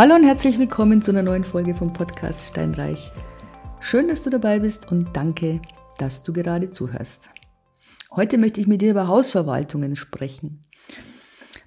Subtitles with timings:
[0.00, 3.10] Hallo und herzlich willkommen zu einer neuen Folge vom Podcast Steinreich.
[3.80, 5.60] Schön, dass du dabei bist und danke,
[5.98, 7.28] dass du gerade zuhörst.
[8.10, 10.62] Heute möchte ich mit dir über Hausverwaltungen sprechen.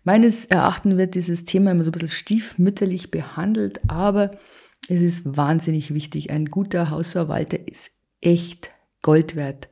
[0.04, 4.32] Meines Erachtens wird dieses Thema immer so ein bisschen stiefmütterlich behandelt, aber
[4.90, 6.32] es ist wahnsinnig wichtig.
[6.32, 8.72] Ein guter Hausverwalter ist echt
[9.04, 9.70] Gold wert.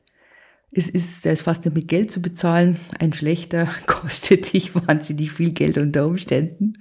[0.70, 2.78] Es ist, der ist fast nicht mit Geld zu bezahlen.
[3.00, 6.74] Ein schlechter kostet dich wahnsinnig viel Geld unter Umständen.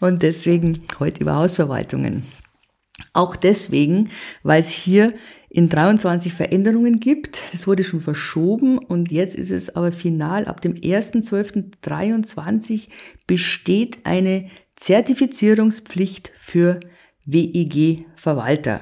[0.00, 2.24] Und deswegen heute über Hausverwaltungen.
[3.12, 4.08] Auch deswegen,
[4.42, 5.12] weil es hier
[5.48, 7.42] in 23 Veränderungen gibt.
[7.52, 10.46] Das wurde schon verschoben und jetzt ist es aber final.
[10.46, 12.88] Ab dem 1.12.23
[13.26, 16.80] besteht eine Zertifizierungspflicht für
[17.24, 18.80] WEG-Verwalter.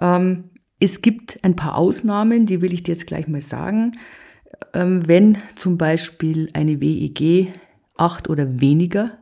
[0.00, 3.98] Ähm, es gibt ein paar Ausnahmen, die will ich dir jetzt gleich mal sagen.
[4.74, 7.52] Ähm, wenn zum Beispiel eine WEG
[7.96, 9.18] acht oder weniger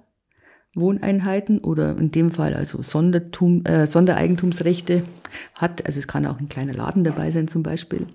[0.78, 5.04] Wohneinheiten oder in dem Fall also Sondertum, äh, Sondereigentumsrechte
[5.54, 8.06] hat, also es kann auch ein kleiner Laden dabei sein zum Beispiel.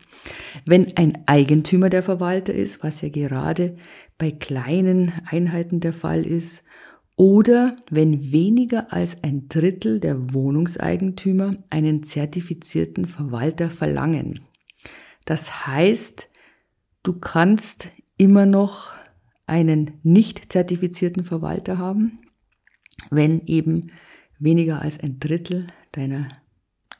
[0.66, 3.78] Wenn ein Eigentümer der Verwalter ist, was ja gerade
[4.18, 6.64] bei kleinen Einheiten der Fall ist,
[7.16, 14.40] oder wenn weniger als ein Drittel der Wohnungseigentümer einen zertifizierten Verwalter verlangen.
[15.26, 16.28] Das heißt,
[17.04, 18.94] du kannst immer noch
[19.46, 22.20] einen nicht zertifizierten Verwalter haben,
[23.10, 23.92] wenn eben
[24.40, 26.28] weniger als ein Drittel deiner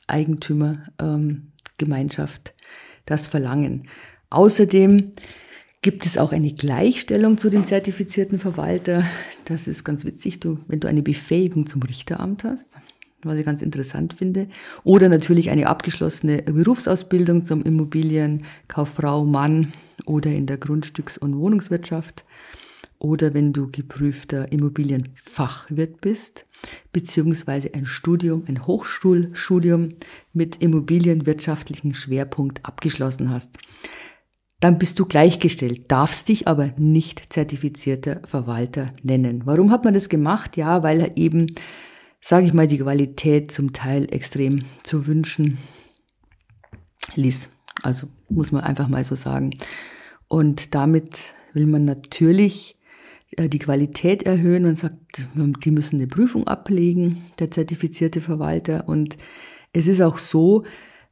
[0.06, 2.54] Eigentümergemeinschaft ähm,
[3.06, 3.88] das verlangen.
[4.30, 5.12] Außerdem
[5.82, 9.04] gibt es auch eine Gleichstellung zu den zertifizierten Verwalter.
[9.44, 12.78] Das ist ganz witzig, du, wenn du eine Befähigung zum Richteramt hast,
[13.22, 14.48] was ich ganz interessant finde,
[14.82, 19.74] oder natürlich eine abgeschlossene Berufsausbildung zum Immobilienkauffrau, Mann
[20.06, 22.24] oder in der Grundstücks- und Wohnungswirtschaft,
[23.04, 26.46] oder wenn du geprüfter Immobilienfachwirt bist,
[26.90, 29.90] beziehungsweise ein Studium, ein Hochschulstudium
[30.32, 33.58] mit immobilienwirtschaftlichen Schwerpunkt abgeschlossen hast
[34.60, 39.42] dann bist du gleichgestellt, darfst dich aber nicht zertifizierter Verwalter nennen.
[39.44, 40.56] Warum hat man das gemacht?
[40.56, 41.48] Ja, weil er eben,
[42.22, 45.58] sage ich mal, die Qualität zum Teil extrem zu wünschen
[47.14, 47.50] ließ.
[47.82, 49.50] Also muss man einfach mal so sagen.
[50.28, 52.78] Und damit will man natürlich
[53.38, 54.64] die Qualität erhöhen.
[54.64, 55.28] Man sagt,
[55.64, 58.88] die müssen eine Prüfung ablegen, der zertifizierte Verwalter.
[58.88, 59.16] Und
[59.72, 60.64] es ist auch so,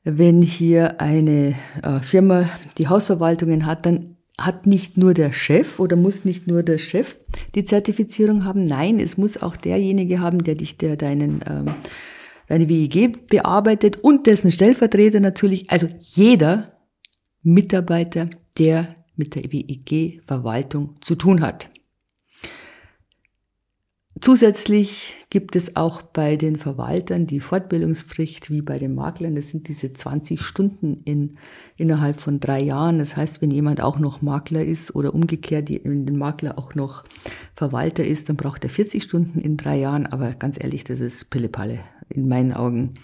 [0.04, 4.04] wenn hier eine äh, Firma die Hausverwaltungen hat, dann
[4.38, 7.16] hat nicht nur der Chef oder muss nicht nur der Chef
[7.54, 8.64] die Zertifizierung haben.
[8.64, 11.74] Nein, es muss auch derjenige haben, der dich, der deinen, ähm,
[12.48, 16.78] deine WEG bearbeitet und dessen Stellvertreter natürlich, also jeder
[17.42, 21.70] Mitarbeiter, der mit der WEG-Verwaltung zu tun hat.
[24.22, 29.34] Zusätzlich gibt es auch bei den Verwaltern die Fortbildungspflicht wie bei den Maklern.
[29.34, 31.38] Das sind diese 20 Stunden in,
[31.76, 33.00] innerhalb von drei Jahren.
[33.00, 37.02] Das heißt, wenn jemand auch noch Makler ist oder umgekehrt, wenn der Makler auch noch
[37.56, 40.06] Verwalter ist, dann braucht er 40 Stunden in drei Jahren.
[40.06, 42.94] Aber ganz ehrlich, das ist Pillepalle in meinen Augen.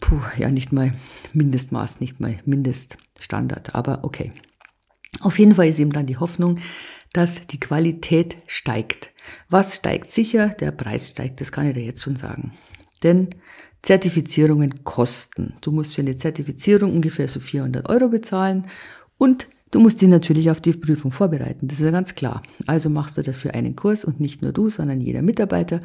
[0.00, 0.92] Puh, ja, nicht mal
[1.34, 3.76] Mindestmaß, nicht mal Mindeststandard.
[3.76, 4.32] Aber okay.
[5.20, 6.58] Auf jeden Fall ist eben dann die Hoffnung,
[7.12, 9.11] dass die Qualität steigt.
[9.48, 10.48] Was steigt sicher?
[10.48, 12.52] Der Preis steigt, das kann ich dir jetzt schon sagen.
[13.02, 13.34] Denn
[13.82, 15.54] Zertifizierungen kosten.
[15.60, 18.68] Du musst für eine Zertifizierung ungefähr so 400 Euro bezahlen
[19.18, 21.66] und du musst dich natürlich auf die Prüfung vorbereiten.
[21.66, 22.42] Das ist ja ganz klar.
[22.66, 25.80] Also machst du dafür einen Kurs und nicht nur du, sondern jeder Mitarbeiter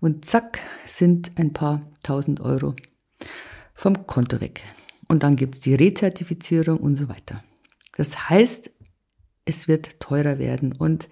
[0.00, 2.74] und zack sind ein paar tausend Euro
[3.74, 4.62] vom Konto weg.
[5.08, 7.44] Und dann gibt's die Rezertifizierung und so weiter.
[7.96, 8.70] Das heißt,
[9.44, 11.08] es wird teurer werden und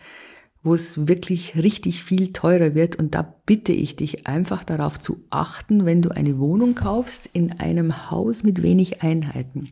[0.65, 2.97] wo es wirklich richtig viel teurer wird.
[2.97, 7.61] Und da bitte ich dich einfach darauf zu achten, wenn du eine Wohnung kaufst in
[7.61, 9.71] einem Haus mit wenig Einheiten.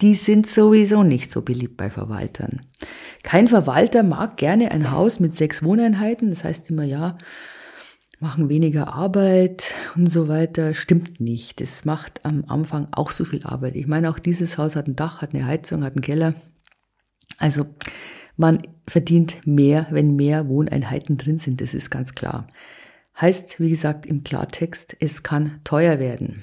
[0.00, 2.60] Die sind sowieso nicht so beliebt bei Verwaltern.
[3.22, 6.30] Kein Verwalter mag gerne ein Haus mit sechs Wohneinheiten.
[6.30, 7.16] Das heißt immer, ja,
[8.18, 10.74] machen weniger Arbeit und so weiter.
[10.74, 11.60] Stimmt nicht.
[11.60, 13.76] Es macht am Anfang auch so viel Arbeit.
[13.76, 16.34] Ich meine, auch dieses Haus hat ein Dach, hat eine Heizung, hat einen Keller.
[17.38, 17.66] Also
[18.36, 22.46] man verdient mehr, wenn mehr Wohneinheiten drin sind, das ist ganz klar.
[23.20, 26.42] Heißt, wie gesagt, im Klartext, es kann teuer werden.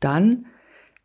[0.00, 0.46] Dann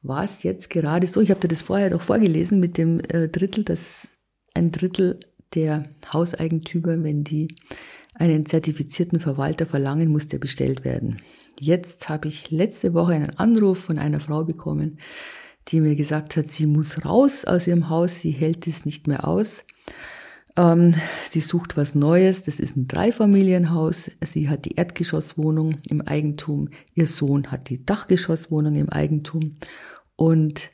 [0.01, 3.27] war es jetzt gerade so, ich habe dir das vorher doch vorgelesen mit dem äh,
[3.27, 4.07] Drittel, dass
[4.53, 5.19] ein Drittel
[5.53, 7.55] der Hauseigentümer, wenn die
[8.13, 11.21] einen zertifizierten Verwalter verlangen, muss der bestellt werden.
[11.59, 14.99] Jetzt habe ich letzte Woche einen Anruf von einer Frau bekommen,
[15.67, 19.27] die mir gesagt hat, sie muss raus aus ihrem Haus, sie hält es nicht mehr
[19.27, 19.65] aus.
[20.57, 20.93] Ähm,
[21.29, 22.43] sie sucht was Neues.
[22.43, 24.11] Das ist ein Dreifamilienhaus.
[24.25, 26.69] Sie hat die Erdgeschosswohnung im Eigentum.
[26.93, 29.55] Ihr Sohn hat die Dachgeschosswohnung im Eigentum.
[30.15, 30.71] Und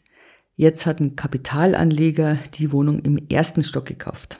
[0.55, 4.37] jetzt hat ein Kapitalanleger die Wohnung im ersten Stock gekauft.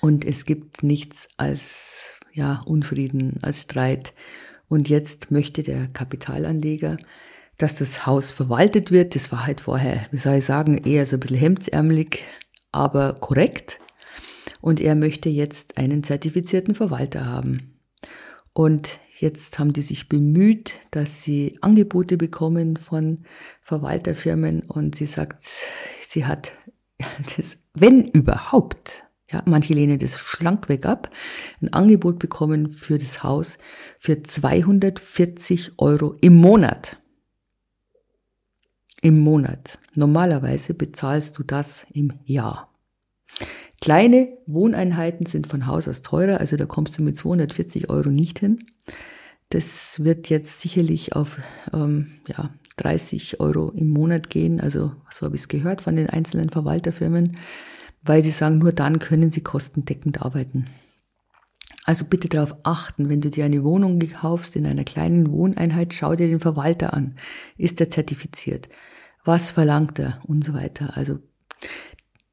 [0.00, 2.00] Und es gibt nichts als
[2.32, 4.12] ja, Unfrieden, als Streit.
[4.68, 6.96] Und jetzt möchte der Kapitalanleger,
[7.58, 9.14] dass das Haus verwaltet wird.
[9.14, 12.24] Das war halt vorher, wie soll ich sagen, eher so ein bisschen hemdsärmelig,
[12.72, 13.78] aber korrekt.
[14.64, 17.78] Und er möchte jetzt einen zertifizierten Verwalter haben.
[18.54, 23.26] Und jetzt haben die sich bemüht, dass sie Angebote bekommen von
[23.60, 25.44] Verwalterfirmen und sie sagt,
[26.08, 26.52] sie hat
[27.36, 31.10] das, wenn überhaupt, ja, manche lehnen das schlankweg ab,
[31.60, 33.58] ein Angebot bekommen für das Haus
[33.98, 37.02] für 240 Euro im Monat.
[39.02, 39.78] Im Monat.
[39.94, 42.70] Normalerweise bezahlst du das im Jahr.
[43.84, 48.38] Kleine Wohneinheiten sind von Haus aus teurer, also da kommst du mit 240 Euro nicht
[48.38, 48.64] hin.
[49.50, 51.38] Das wird jetzt sicherlich auf
[51.70, 52.48] ähm, ja,
[52.78, 57.36] 30 Euro im Monat gehen, also so habe ich es gehört von den einzelnen Verwalterfirmen,
[58.02, 60.64] weil sie sagen, nur dann können sie kostendeckend arbeiten.
[61.84, 66.14] Also bitte darauf achten, wenn du dir eine Wohnung kaufst in einer kleinen Wohneinheit, schau
[66.14, 67.16] dir den Verwalter an.
[67.58, 68.66] Ist er zertifiziert?
[69.26, 70.22] Was verlangt er?
[70.24, 70.96] Und so weiter.
[70.96, 71.18] Also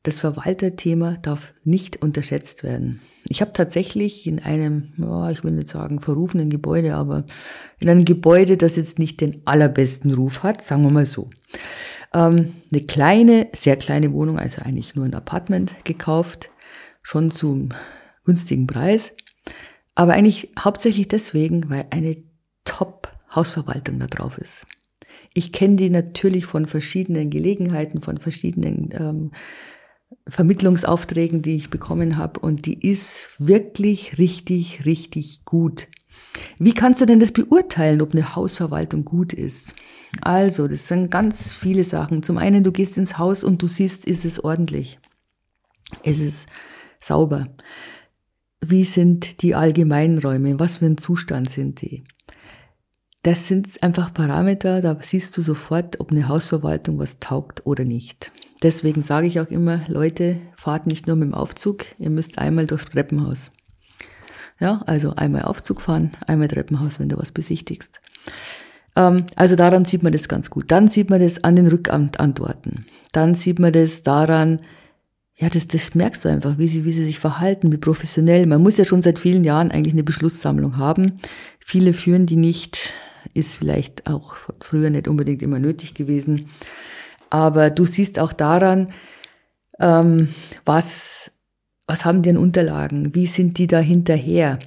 [0.04, 3.02] das Verwalterthema darf nicht unterschätzt werden.
[3.28, 7.26] Ich habe tatsächlich in einem, ja, ich will nicht sagen verrufenen Gebäude, aber
[7.80, 11.30] in einem Gebäude, das jetzt nicht den allerbesten Ruf hat, sagen wir mal so,
[12.14, 16.50] ähm, eine kleine, sehr kleine Wohnung, also eigentlich nur ein Apartment gekauft,
[17.04, 17.70] schon zum
[18.26, 19.14] günstigen Preis,
[19.94, 22.18] aber eigentlich hauptsächlich deswegen, weil eine
[22.66, 24.66] Top-Hausverwaltung da drauf ist.
[25.34, 29.32] Ich kenne die natürlich von verschiedenen Gelegenheiten, von verschiedenen ähm,
[30.28, 35.88] Vermittlungsaufträgen, die ich bekommen habe und die ist wirklich richtig, richtig gut.
[36.60, 39.74] Wie kannst du denn das beurteilen, ob eine Hausverwaltung gut ist?
[40.22, 42.24] Also, das sind ganz viele Sachen.
[42.24, 45.00] Zum einen, du gehst ins Haus und du siehst, ist es ordentlich?
[46.04, 46.46] Ist es
[47.00, 47.48] sauber?
[48.62, 50.60] Wie sind die Allgemeinräume?
[50.60, 52.04] Was für ein Zustand sind die?
[53.24, 58.32] Das sind einfach Parameter, da siehst du sofort, ob eine Hausverwaltung was taugt oder nicht.
[58.64, 62.66] Deswegen sage ich auch immer, Leute, fahrt nicht nur mit dem Aufzug, ihr müsst einmal
[62.66, 63.52] durchs Treppenhaus.
[64.60, 68.02] Ja, also einmal Aufzug fahren, einmal Treppenhaus, wenn du was besichtigst.
[68.96, 70.66] Ähm, also daran sieht man das ganz gut.
[70.72, 72.86] Dann sieht man das an den Rückantworten.
[73.12, 74.62] Dann sieht man das daran,
[75.36, 78.46] ja, das, das merkst du einfach, wie sie, wie sie sich verhalten, wie professionell.
[78.46, 81.18] Man muss ja schon seit vielen Jahren eigentlich eine Beschlusssammlung haben.
[81.60, 82.94] Viele führen die nicht
[83.34, 86.50] ist vielleicht auch früher nicht unbedingt immer nötig gewesen.
[87.30, 88.92] Aber du siehst auch daran,
[89.80, 90.30] ähm,
[90.66, 91.32] was,
[91.88, 93.16] was haben die an Unterlagen?
[93.16, 94.60] Wie sind die da hinterher?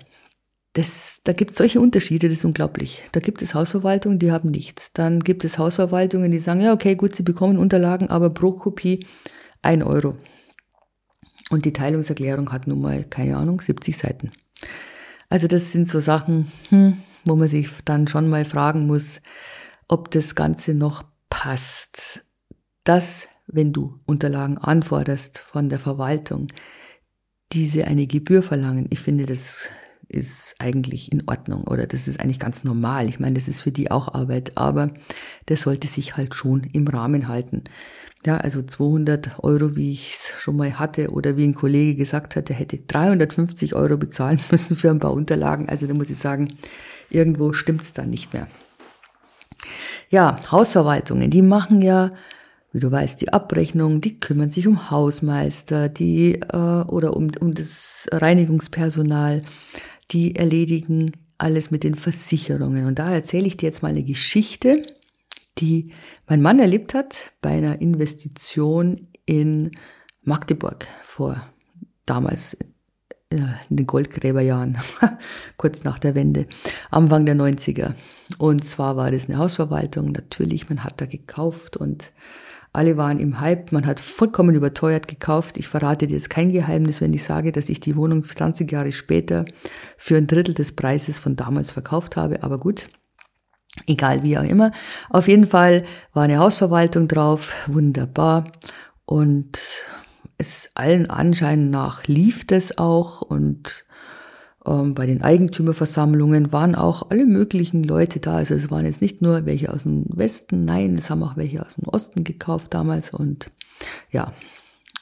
[0.72, 3.02] Das, da gibt es solche Unterschiede, das ist unglaublich.
[3.12, 4.92] Da gibt es Hausverwaltungen, die haben nichts.
[4.92, 9.06] Dann gibt es Hausverwaltungen, die sagen, ja, okay, gut, sie bekommen Unterlagen, aber pro Kopie
[9.62, 10.16] ein Euro.
[11.50, 14.32] Und die Teilungserklärung hat nun mal, keine Ahnung, 70 Seiten.
[15.28, 19.20] Also das sind so Sachen, hm, wo man sich dann schon mal fragen muss,
[19.88, 22.24] ob das Ganze noch passt.
[22.84, 26.48] Dass, wenn du Unterlagen anforderst von der Verwaltung,
[27.52, 29.68] diese eine Gebühr verlangen, ich finde, das
[30.08, 33.08] ist eigentlich in Ordnung oder das ist eigentlich ganz normal.
[33.08, 34.90] Ich meine, das ist für die auch Arbeit, aber
[35.46, 37.64] das sollte sich halt schon im Rahmen halten.
[38.26, 42.36] Ja, also 200 Euro, wie ich es schon mal hatte oder wie ein Kollege gesagt
[42.36, 45.68] hat, der hätte 350 Euro bezahlen müssen für ein paar Unterlagen.
[45.68, 46.54] Also da muss ich sagen,
[47.10, 48.48] irgendwo stimmt's dann nicht mehr.
[50.10, 52.12] Ja, Hausverwaltungen, die machen ja,
[52.72, 57.54] wie du weißt, die Abrechnung, die kümmern sich um Hausmeister, die äh, oder um, um
[57.54, 59.42] das Reinigungspersonal,
[60.10, 62.86] die erledigen alles mit den Versicherungen.
[62.86, 64.82] Und da erzähle ich dir jetzt mal eine Geschichte,
[65.58, 65.92] die
[66.26, 69.70] mein Mann erlebt hat bei einer Investition in
[70.22, 71.48] Magdeburg vor
[72.06, 72.56] damals
[73.70, 74.78] in den Goldgräberjahren,
[75.56, 76.46] kurz nach der Wende,
[76.90, 77.92] Anfang der 90er.
[78.38, 82.12] Und zwar war das eine Hausverwaltung, natürlich, man hat da gekauft und
[82.74, 85.58] alle waren im Hype, man hat vollkommen überteuert gekauft.
[85.58, 88.90] Ich verrate dir jetzt kein Geheimnis, wenn ich sage, dass ich die Wohnung 20 Jahre
[88.90, 89.44] später
[89.96, 92.88] für ein Drittel des Preises von damals verkauft habe, aber gut.
[93.86, 94.72] Egal wie auch immer.
[95.08, 98.44] Auf jeden Fall war eine Hausverwaltung drauf, wunderbar.
[99.04, 99.58] Und
[100.38, 103.84] es allen Anscheinen nach lief das auch und
[104.66, 108.36] ähm, bei den Eigentümerversammlungen waren auch alle möglichen Leute da.
[108.36, 111.64] Also es waren jetzt nicht nur welche aus dem Westen, nein, es haben auch welche
[111.64, 113.50] aus dem Osten gekauft damals und
[114.10, 114.32] ja.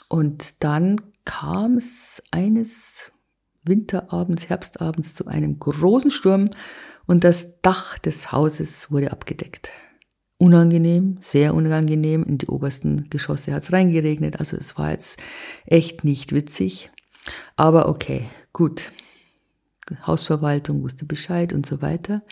[0.08, 3.12] Und dann kam es eines
[3.64, 6.50] Winterabends, Herbstabends zu einem großen Sturm
[7.06, 9.70] und das Dach des Hauses wurde abgedeckt.
[10.42, 12.24] Unangenehm, sehr unangenehm.
[12.24, 15.22] In die obersten Geschosse hat es reingeregnet, also es war jetzt
[15.66, 16.90] echt nicht witzig.
[17.54, 18.90] Aber okay, gut.
[20.04, 22.22] Hausverwaltung wusste Bescheid und so weiter.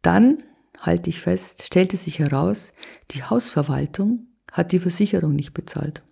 [0.00, 0.42] Dann,
[0.80, 2.72] halte ich fest, stellte sich heraus,
[3.10, 6.02] die Hausverwaltung hat die Versicherung nicht bezahlt.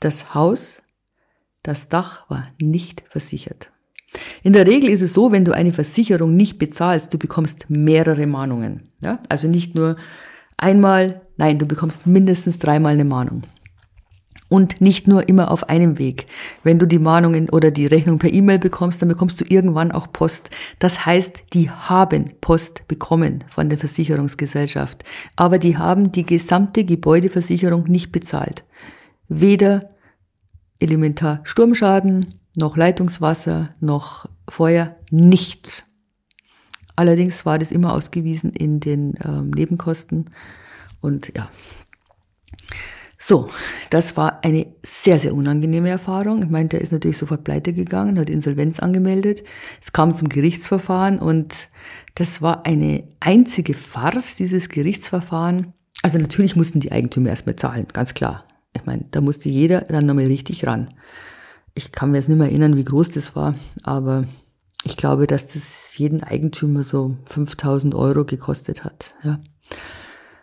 [0.00, 0.82] Das Haus,
[1.62, 3.71] das Dach war nicht versichert.
[4.42, 8.26] In der Regel ist es so, wenn du eine Versicherung nicht bezahlst, du bekommst mehrere
[8.26, 8.90] Mahnungen.
[9.00, 9.20] Ja?
[9.28, 9.96] Also nicht nur
[10.56, 13.42] einmal, nein, du bekommst mindestens dreimal eine Mahnung.
[14.48, 16.26] Und nicht nur immer auf einem Weg.
[16.62, 20.12] Wenn du die Mahnungen oder die Rechnung per E-Mail bekommst, dann bekommst du irgendwann auch
[20.12, 20.50] Post.
[20.78, 25.04] Das heißt, die haben Post bekommen von der Versicherungsgesellschaft.
[25.36, 28.64] Aber die haben die gesamte Gebäudeversicherung nicht bezahlt.
[29.28, 29.88] Weder
[30.78, 35.84] Elementar Sturmschaden, noch Leitungswasser, noch Feuer, nichts.
[36.96, 40.30] Allerdings war das immer ausgewiesen in den ähm, Nebenkosten.
[41.00, 41.48] Und ja,
[43.24, 43.48] so,
[43.90, 46.42] das war eine sehr, sehr unangenehme Erfahrung.
[46.42, 49.44] Ich meine, der ist natürlich sofort pleite gegangen, hat Insolvenz angemeldet.
[49.80, 51.68] Es kam zum Gerichtsverfahren und
[52.16, 55.72] das war eine einzige Farce, dieses Gerichtsverfahren.
[56.02, 58.44] Also natürlich mussten die Eigentümer erstmal zahlen, ganz klar.
[58.74, 60.90] Ich meine, da musste jeder dann nochmal richtig ran.
[61.74, 64.24] Ich kann mir jetzt nicht mehr erinnern, wie groß das war, aber
[64.84, 69.14] ich glaube, dass das jeden Eigentümer so 5000 Euro gekostet hat.
[69.22, 69.40] Ja.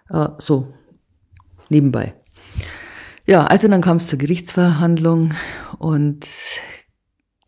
[0.09, 0.73] Äh, so,
[1.69, 2.13] nebenbei.
[3.25, 5.33] Ja, also dann kam es zur Gerichtsverhandlung
[5.77, 6.27] und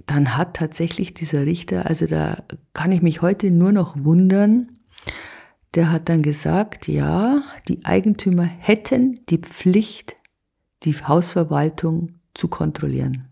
[0.05, 4.67] dann hat tatsächlich dieser Richter, also da kann ich mich heute nur noch wundern,
[5.73, 10.15] der hat dann gesagt, ja, die Eigentümer hätten die Pflicht,
[10.83, 13.30] die Hausverwaltung zu kontrollieren.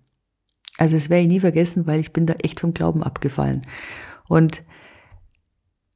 [0.79, 3.63] Also das werde ich nie vergessen, weil ich bin da echt vom Glauben abgefallen.
[4.29, 4.63] Und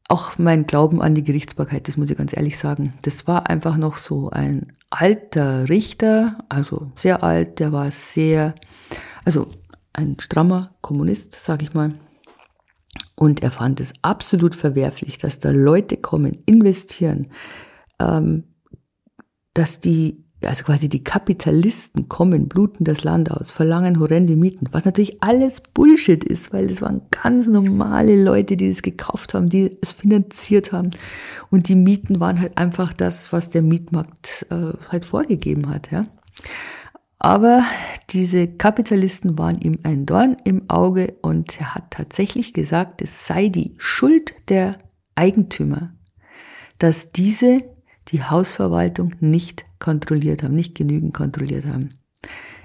[0.09, 3.77] auch mein Glauben an die Gerichtsbarkeit, das muss ich ganz ehrlich sagen, das war einfach
[3.77, 8.53] noch so ein alter Richter, also sehr alt, der war sehr,
[9.23, 9.47] also
[9.93, 11.93] ein strammer Kommunist, sag ich mal.
[13.15, 17.31] Und er fand es absolut verwerflich, dass da Leute kommen, investieren,
[18.01, 18.43] ähm,
[19.53, 24.85] dass die also quasi die Kapitalisten kommen, bluten das Land aus, verlangen horrende Mieten, was
[24.85, 29.77] natürlich alles Bullshit ist, weil das waren ganz normale Leute, die das gekauft haben, die
[29.81, 30.91] es finanziert haben.
[31.49, 35.91] Und die Mieten waren halt einfach das, was der Mietmarkt äh, halt vorgegeben hat.
[35.91, 36.05] Ja.
[37.19, 37.63] Aber
[38.09, 43.47] diese Kapitalisten waren ihm ein Dorn im Auge und er hat tatsächlich gesagt, es sei
[43.47, 44.77] die Schuld der
[45.15, 45.93] Eigentümer,
[46.79, 47.63] dass diese
[48.09, 51.89] die Hausverwaltung nicht kontrolliert haben, nicht genügend kontrolliert haben.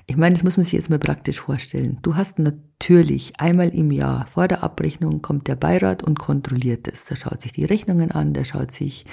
[0.07, 1.99] Ich meine, das muss man sich jetzt mal praktisch vorstellen.
[2.01, 7.05] Du hast natürlich einmal im Jahr vor der Abrechnung kommt der Beirat und kontrolliert es.
[7.05, 9.05] Der schaut sich die Rechnungen an, der schaut sich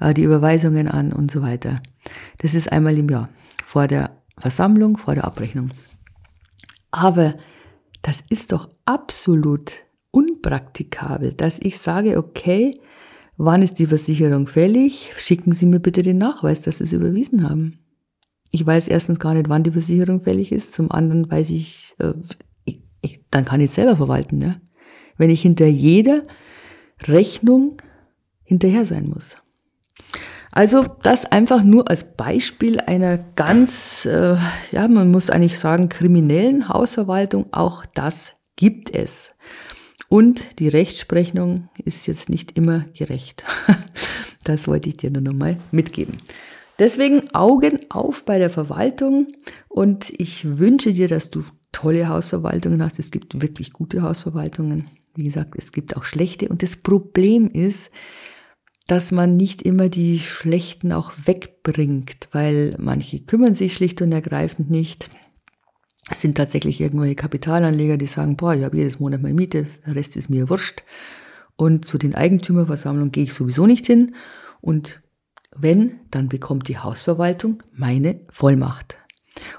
[0.00, 1.82] äh, die Überweisungen an und so weiter.
[2.38, 3.28] Das ist einmal im Jahr
[3.64, 5.70] vor der Versammlung, vor der Abrechnung.
[6.90, 7.34] Aber
[8.00, 9.72] das ist doch absolut
[10.10, 12.72] unpraktikabel, dass ich sage, okay,
[13.42, 15.14] Wann ist die Versicherung fällig?
[15.16, 17.78] Schicken Sie mir bitte den Nachweis, dass Sie es überwiesen haben.
[18.50, 20.74] Ich weiß erstens gar nicht, wann die Versicherung fällig ist.
[20.74, 22.12] Zum anderen weiß ich, äh,
[22.66, 24.42] ich, ich dann kann ich es selber verwalten.
[24.42, 24.56] Ja?
[25.16, 26.24] Wenn ich hinter jeder
[27.04, 27.78] Rechnung
[28.42, 29.38] hinterher sein muss.
[30.52, 34.36] Also das einfach nur als Beispiel einer ganz, äh,
[34.70, 37.46] ja, man muss eigentlich sagen, kriminellen Hausverwaltung.
[37.52, 39.34] Auch das gibt es.
[40.10, 43.44] Und die Rechtsprechung ist jetzt nicht immer gerecht.
[44.42, 46.16] Das wollte ich dir nur nochmal mitgeben.
[46.78, 49.28] Deswegen Augen auf bei der Verwaltung
[49.68, 52.98] und ich wünsche dir, dass du tolle Hausverwaltungen hast.
[52.98, 54.86] Es gibt wirklich gute Hausverwaltungen.
[55.14, 56.48] Wie gesagt, es gibt auch schlechte.
[56.48, 57.90] Und das Problem ist,
[58.86, 64.70] dass man nicht immer die schlechten auch wegbringt, weil manche kümmern sich schlicht und ergreifend
[64.70, 65.10] nicht.
[66.08, 69.96] Es sind tatsächlich irgendwelche Kapitalanleger, die sagen, boah, ich habe jedes Monat meine Miete, der
[69.96, 70.82] Rest ist mir wurscht.
[71.56, 74.14] Und zu den Eigentümerversammlungen gehe ich sowieso nicht hin.
[74.60, 75.02] Und
[75.54, 78.96] wenn, dann bekommt die Hausverwaltung meine Vollmacht.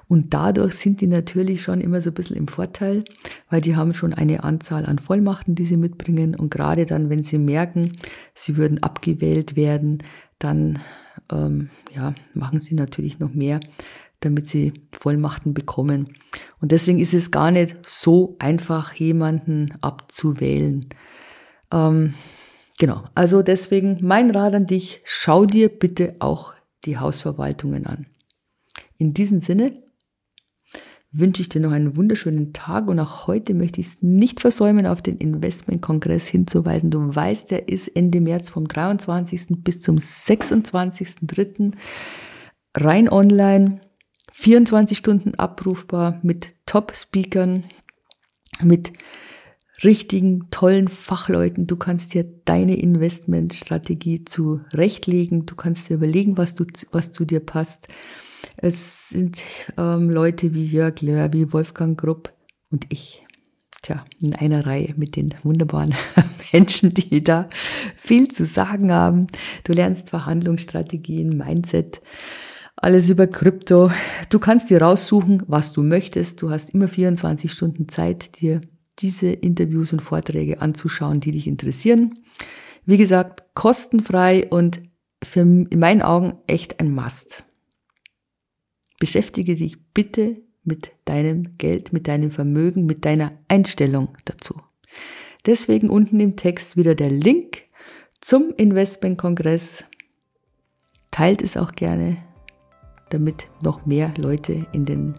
[0.07, 3.03] Und dadurch sind die natürlich schon immer so ein bisschen im Vorteil,
[3.49, 6.35] weil die haben schon eine Anzahl an Vollmachten, die sie mitbringen.
[6.35, 7.93] Und gerade dann, wenn sie merken,
[8.33, 10.03] sie würden abgewählt werden,
[10.39, 10.79] dann
[11.31, 13.59] ähm, ja, machen sie natürlich noch mehr,
[14.21, 16.15] damit sie Vollmachten bekommen.
[16.61, 20.85] Und deswegen ist es gar nicht so einfach, jemanden abzuwählen.
[21.73, 22.13] Ähm,
[22.79, 26.53] genau, also deswegen mein Rat an dich, schau dir bitte auch
[26.85, 28.05] die Hausverwaltungen an.
[28.97, 29.83] In diesem Sinne
[31.11, 34.85] wünsche ich dir noch einen wunderschönen Tag und auch heute möchte ich es nicht versäumen,
[34.85, 36.89] auf den Investmentkongress hinzuweisen.
[36.89, 39.63] Du weißt, der ist Ende März vom 23.
[39.63, 41.73] bis zum 26.3.
[42.77, 43.81] rein online,
[44.31, 47.63] 24 Stunden abrufbar mit Top-Speakern,
[48.61, 48.93] mit
[49.83, 51.67] richtigen, tollen Fachleuten.
[51.67, 55.45] Du kannst dir deine Investmentstrategie zurechtlegen.
[55.45, 57.87] Du kannst dir überlegen, was, du, was zu dir passt.
[58.57, 59.41] Es sind
[59.77, 62.33] ähm, Leute wie Jörg Löhr, wie Wolfgang Grupp
[62.69, 63.25] und ich.
[63.81, 65.95] Tja, in einer Reihe mit den wunderbaren
[66.53, 67.47] Menschen, die da
[67.97, 69.27] viel zu sagen haben.
[69.63, 72.01] Du lernst Verhandlungsstrategien, Mindset,
[72.75, 73.91] alles über Krypto.
[74.29, 76.41] Du kannst dir raussuchen, was du möchtest.
[76.41, 78.61] Du hast immer 24 Stunden Zeit, dir
[78.99, 82.19] diese Interviews und Vorträge anzuschauen, die dich interessieren.
[82.85, 84.81] Wie gesagt, kostenfrei und
[85.23, 87.43] für, in meinen Augen echt ein Must.
[88.99, 94.55] Beschäftige dich bitte mit deinem Geld, mit deinem Vermögen, mit deiner Einstellung dazu.
[95.45, 97.63] Deswegen unten im Text wieder der Link
[98.19, 99.85] zum Investmentkongress.
[101.09, 102.17] Teilt es auch gerne,
[103.13, 105.15] damit noch mehr Leute in den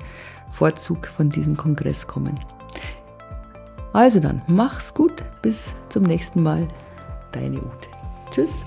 [0.51, 2.39] Vorzug von diesem Kongress kommen.
[3.93, 6.67] Also dann, mach's gut, bis zum nächsten Mal.
[7.33, 7.89] Deine Ute.
[8.31, 8.65] Tschüss.